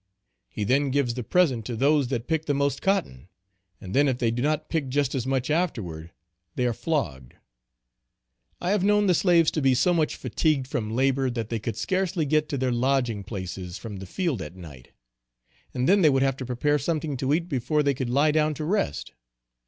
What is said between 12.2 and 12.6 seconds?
get to